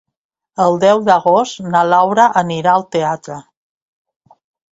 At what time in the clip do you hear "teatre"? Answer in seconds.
2.97-3.39